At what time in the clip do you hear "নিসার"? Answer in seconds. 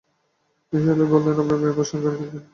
0.73-0.93